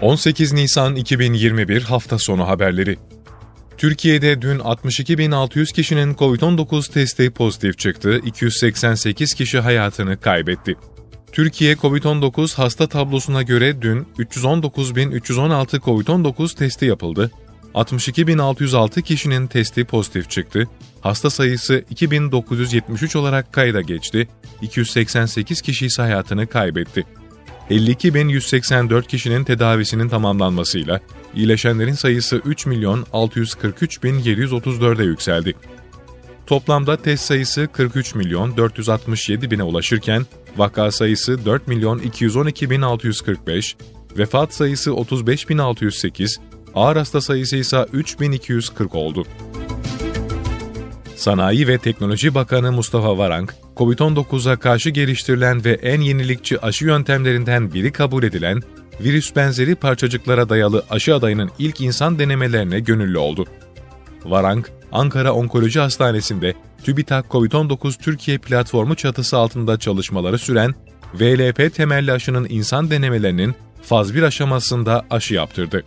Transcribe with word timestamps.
18 0.00 0.52
Nisan 0.52 0.96
2021 0.96 1.82
hafta 1.82 2.18
sonu 2.18 2.48
haberleri. 2.48 2.96
Türkiye'de 3.78 4.42
dün 4.42 4.58
62.600 4.58 5.72
kişinin 5.72 6.14
COVID-19 6.14 6.92
testi 6.92 7.30
pozitif 7.30 7.78
çıktı, 7.78 8.20
288 8.24 9.34
kişi 9.34 9.60
hayatını 9.60 10.20
kaybetti. 10.20 10.76
Türkiye 11.32 11.74
COVID-19 11.74 12.56
hasta 12.56 12.86
tablosuna 12.86 13.42
göre 13.42 13.82
dün 13.82 14.06
319.316 14.18 15.80
COVID-19 15.80 16.56
testi 16.56 16.84
yapıldı, 16.84 17.30
62.606 17.74 19.02
kişinin 19.02 19.46
testi 19.46 19.84
pozitif 19.84 20.30
çıktı, 20.30 20.68
hasta 21.00 21.30
sayısı 21.30 21.84
2973 21.90 23.16
olarak 23.16 23.52
kayda 23.52 23.80
geçti, 23.80 24.28
288 24.62 25.62
kişi 25.62 25.86
ise 25.86 26.02
hayatını 26.02 26.46
kaybetti. 26.46 27.04
52.184 27.70 29.06
kişinin 29.06 29.44
tedavisinin 29.44 30.08
tamamlanmasıyla 30.08 31.00
iyileşenlerin 31.34 31.92
sayısı 31.92 32.36
3 32.36 32.66
milyon 32.66 33.06
643 33.12 34.02
bin 34.02 34.20
734'e 34.20 35.04
yükseldi. 35.04 35.54
Toplamda 36.46 36.96
test 36.96 37.24
sayısı 37.24 37.68
43 37.72 38.14
milyon 38.14 38.56
467 38.56 39.50
bine 39.50 39.62
ulaşırken 39.62 40.26
vaka 40.56 40.90
sayısı 40.90 41.44
4 41.44 41.68
milyon 41.68 41.98
212 41.98 42.70
bin 42.70 42.82
645, 42.82 43.76
vefat 44.18 44.54
sayısı 44.54 44.94
35 44.94 45.48
bin 45.48 45.58
608, 45.58 46.40
ağır 46.74 46.96
hasta 46.96 47.20
sayısı 47.20 47.56
ise 47.56 47.86
3240 47.92 48.94
oldu. 48.94 49.26
Sanayi 51.16 51.68
ve 51.68 51.78
Teknoloji 51.78 52.34
Bakanı 52.34 52.72
Mustafa 52.72 53.18
Varank, 53.18 53.54
COVID-19'a 53.76 54.56
karşı 54.56 54.90
geliştirilen 54.90 55.64
ve 55.64 55.72
en 55.72 56.00
yenilikçi 56.00 56.60
aşı 56.60 56.84
yöntemlerinden 56.84 57.74
biri 57.74 57.92
kabul 57.92 58.22
edilen 58.22 58.62
virüs 59.00 59.36
benzeri 59.36 59.74
parçacıklara 59.74 60.48
dayalı 60.48 60.84
aşı 60.90 61.14
adayının 61.14 61.50
ilk 61.58 61.80
insan 61.80 62.18
denemelerine 62.18 62.80
gönüllü 62.80 63.18
oldu. 63.18 63.46
Varank, 64.24 64.70
Ankara 64.92 65.32
Onkoloji 65.32 65.80
Hastanesi'nde 65.80 66.54
TÜBİTAK 66.84 67.26
COVID-19 67.26 67.98
Türkiye 68.02 68.38
platformu 68.38 68.94
çatısı 68.94 69.36
altında 69.36 69.78
çalışmaları 69.78 70.38
süren 70.38 70.74
VLP 71.14 71.74
temelli 71.74 72.12
aşının 72.12 72.46
insan 72.50 72.90
denemelerinin 72.90 73.54
faz 73.82 74.14
1 74.14 74.22
aşamasında 74.22 75.04
aşı 75.10 75.34
yaptırdı. 75.34 75.84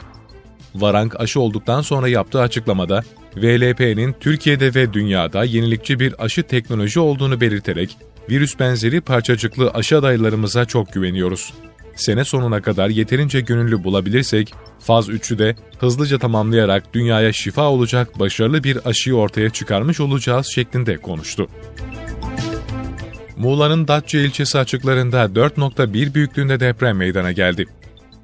Varank 0.75 1.19
aşı 1.19 1.39
olduktan 1.41 1.81
sonra 1.81 2.07
yaptığı 2.07 2.41
açıklamada, 2.41 3.03
VLP'nin 3.37 4.15
Türkiye'de 4.19 4.75
ve 4.75 4.93
dünyada 4.93 5.43
yenilikçi 5.43 5.99
bir 5.99 6.23
aşı 6.23 6.43
teknoloji 6.43 6.99
olduğunu 6.99 7.41
belirterek, 7.41 7.97
virüs 8.29 8.59
benzeri 8.59 9.01
parçacıklı 9.01 9.69
aşı 9.69 9.97
adaylarımıza 9.97 10.65
çok 10.65 10.93
güveniyoruz. 10.93 11.53
Sene 11.95 12.25
sonuna 12.25 12.61
kadar 12.61 12.89
yeterince 12.89 13.41
gönüllü 13.41 13.83
bulabilirsek, 13.83 14.53
faz 14.79 15.09
3'ü 15.09 15.37
de 15.37 15.55
hızlıca 15.79 16.19
tamamlayarak 16.19 16.93
dünyaya 16.93 17.33
şifa 17.33 17.69
olacak 17.69 18.19
başarılı 18.19 18.63
bir 18.63 18.89
aşıyı 18.89 19.15
ortaya 19.15 19.49
çıkarmış 19.49 19.99
olacağız 19.99 20.47
şeklinde 20.47 20.97
konuştu. 20.97 21.47
Muğla'nın 23.37 23.87
Datça 23.87 24.17
ilçesi 24.17 24.59
açıklarında 24.59 25.25
4.1 25.25 26.13
büyüklüğünde 26.13 26.59
deprem 26.59 26.97
meydana 26.97 27.31
geldi. 27.31 27.65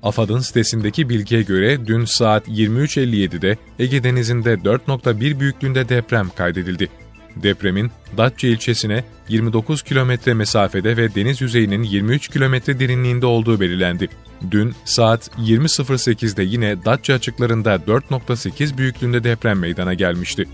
AFAD'ın 0.06 0.40
sitesindeki 0.40 1.10
bilgiye 1.10 1.42
göre 1.42 1.88
dün 1.88 2.06
saat 2.06 2.48
23.57'de 2.48 3.58
Ege 3.80 4.04
Denizi'nde 4.04 4.54
4.1 4.54 5.40
büyüklüğünde 5.40 5.90
deprem 5.90 6.30
kaydedildi. 6.30 6.90
Depremin 7.36 7.92
Datça 8.18 8.48
ilçesine 8.48 9.04
29 9.30 9.82
kilometre 9.82 10.34
mesafede 10.34 10.98
ve 10.98 11.16
deniz 11.16 11.42
yüzeyinin 11.42 11.84
23 11.84 12.28
kilometre 12.28 12.80
derinliğinde 12.80 13.26
olduğu 13.26 13.60
belirlendi. 13.60 14.10
Dün 14.52 14.76
saat 14.86 15.28
20.08'de 15.28 16.44
yine 16.44 16.86
Datça 16.86 17.14
açıklarında 17.14 17.76
4.8 17.76 18.78
büyüklüğünde 18.78 19.24
deprem 19.24 19.60
meydana 19.60 19.94
gelmişti. 19.94 20.46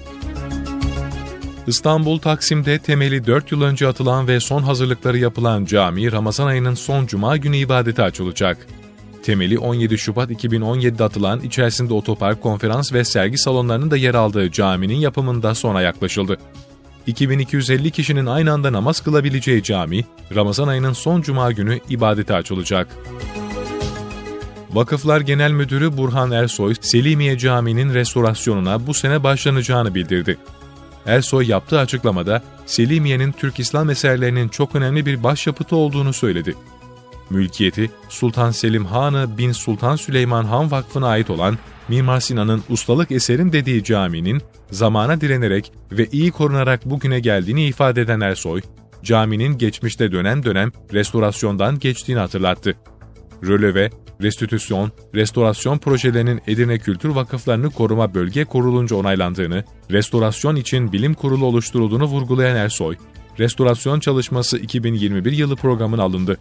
İstanbul 1.67 2.17
Taksim'de 2.17 2.79
temeli 2.79 3.25
4 3.25 3.51
yıl 3.51 3.61
önce 3.61 3.88
atılan 3.88 4.28
ve 4.28 4.40
son 4.40 4.63
hazırlıkları 4.63 5.17
yapılan 5.17 5.66
cami 5.66 6.11
Ramazan 6.11 6.47
ayının 6.47 6.73
son 6.73 7.06
cuma 7.06 7.38
günü 7.38 7.57
ibadete 7.57 8.03
açılacak. 8.03 8.67
Temeli 9.23 9.59
17 9.59 9.97
Şubat 9.97 10.31
2017'de 10.31 11.03
atılan 11.03 11.41
içerisinde 11.41 11.93
otopark, 11.93 12.41
konferans 12.41 12.93
ve 12.93 13.03
sergi 13.03 13.37
salonlarının 13.37 13.91
da 13.91 13.97
yer 13.97 14.15
aldığı 14.15 14.51
caminin 14.51 14.95
yapımında 14.95 15.55
sona 15.55 15.81
yaklaşıldı. 15.81 16.37
2250 17.07 17.91
kişinin 17.91 18.25
aynı 18.25 18.51
anda 18.51 18.73
namaz 18.73 19.01
kılabileceği 19.01 19.63
cami, 19.63 20.05
Ramazan 20.35 20.67
ayının 20.67 20.93
son 20.93 21.21
cuma 21.21 21.51
günü 21.51 21.79
ibadete 21.89 22.33
açılacak. 22.33 22.87
Vakıflar 24.71 25.21
Genel 25.21 25.51
Müdürü 25.51 25.97
Burhan 25.97 26.31
Ersoy, 26.31 26.75
Selimiye 26.81 27.37
Camii'nin 27.37 27.93
restorasyonuna 27.93 28.87
bu 28.87 28.93
sene 28.93 29.23
başlanacağını 29.23 29.95
bildirdi. 29.95 30.37
Ersoy 31.05 31.49
yaptığı 31.49 31.79
açıklamada, 31.79 32.41
Selimiye'nin 32.65 33.31
Türk 33.31 33.59
İslam 33.59 33.89
eserlerinin 33.89 34.47
çok 34.47 34.75
önemli 34.75 35.05
bir 35.05 35.23
başyapıtı 35.23 35.75
olduğunu 35.75 36.13
söyledi. 36.13 36.55
Mülkiyeti 37.31 37.89
Sultan 38.09 38.51
Selim 38.51 38.85
Hanı 38.85 39.37
bin 39.37 39.51
Sultan 39.51 39.95
Süleyman 39.95 40.43
Han 40.45 40.71
Vakfı'na 40.71 41.07
ait 41.07 41.29
olan 41.29 41.57
Mimar 41.87 42.19
Sinan'ın 42.19 42.63
ustalık 42.69 43.11
eserim 43.11 43.53
dediği 43.53 43.83
caminin 43.83 44.41
zamana 44.71 45.21
direnerek 45.21 45.71
ve 45.91 46.07
iyi 46.11 46.31
korunarak 46.31 46.85
bugüne 46.85 47.19
geldiğini 47.19 47.65
ifade 47.65 48.01
eden 48.01 48.19
Ersoy, 48.19 48.61
caminin 49.03 49.57
geçmişte 49.57 50.11
dönem 50.11 50.43
dönem 50.43 50.71
restorasyondan 50.93 51.79
geçtiğini 51.79 52.19
hatırlattı. 52.19 52.75
Röleve, 53.43 53.89
restitüsyon, 54.21 54.91
restorasyon 55.15 55.77
projelerinin 55.77 56.41
Edirne 56.47 56.79
Kültür 56.79 57.09
Vakıflarını 57.09 57.69
Koruma 57.69 58.13
Bölge 58.13 58.45
Kurulunca 58.45 58.95
onaylandığını, 58.95 59.63
restorasyon 59.91 60.55
için 60.55 60.91
bilim 60.91 61.13
kurulu 61.13 61.45
oluşturulduğunu 61.45 62.05
vurgulayan 62.05 62.55
Ersoy, 62.55 62.95
restorasyon 63.39 63.99
çalışması 63.99 64.57
2021 64.57 65.31
yılı 65.31 65.55
programın 65.55 65.97
alındı. 65.97 66.37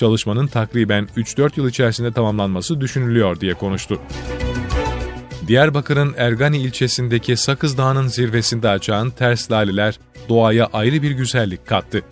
Çalışmanın 0.00 0.46
takriben 0.46 1.08
3-4 1.16 1.50
yıl 1.56 1.68
içerisinde 1.68 2.12
tamamlanması 2.12 2.80
düşünülüyor 2.80 3.40
diye 3.40 3.54
konuştu. 3.54 4.00
Diyarbakır'ın 5.46 6.14
Ergani 6.16 6.58
ilçesindeki 6.58 7.36
Sakız 7.36 7.78
Dağı'nın 7.78 8.08
zirvesinde 8.08 8.68
açan 8.68 9.10
ters 9.10 9.50
laleler 9.50 9.98
doğaya 10.28 10.66
ayrı 10.72 11.02
bir 11.02 11.10
güzellik 11.10 11.66
kattı. 11.66 12.02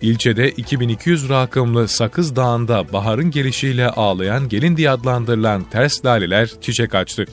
İlçede 0.00 0.50
2200 0.50 1.28
rakımlı 1.28 1.88
Sakız 1.88 2.36
Dağı'nda 2.36 2.92
baharın 2.92 3.30
gelişiyle 3.30 3.88
ağlayan 3.88 4.48
gelin 4.48 4.76
diye 4.76 4.90
adlandırılan 4.90 5.64
ters 5.70 6.04
laleler 6.04 6.50
çiçek 6.60 6.94
açtı. 6.94 7.24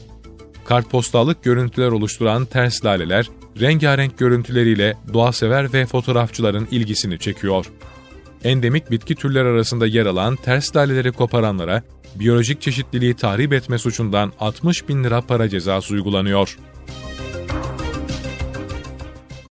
Kartpostallık 0.65 1.43
görüntüler 1.43 1.91
oluşturan 1.91 2.45
ters 2.45 2.85
laleler, 2.85 3.29
rengarenk 3.59 4.17
görüntüleriyle 4.17 4.97
doğasever 5.13 5.73
ve 5.73 5.85
fotoğrafçıların 5.85 6.67
ilgisini 6.71 7.19
çekiyor 7.19 7.65
endemik 8.43 8.91
bitki 8.91 9.15
türler 9.15 9.45
arasında 9.45 9.87
yer 9.87 10.05
alan 10.05 10.35
ters 10.35 10.75
laleleri 10.75 11.11
koparanlara 11.11 11.83
biyolojik 12.15 12.61
çeşitliliği 12.61 13.13
tahrip 13.13 13.53
etme 13.53 13.77
suçundan 13.77 14.33
60 14.39 14.89
bin 14.89 15.03
lira 15.03 15.21
para 15.21 15.49
cezası 15.49 15.93
uygulanıyor. 15.93 16.57